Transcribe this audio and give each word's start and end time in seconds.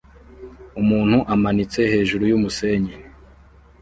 Umuntu 0.81 1.17
amanitse 1.33 1.79
hejuru 1.91 2.23
yumusenyi 2.31 2.93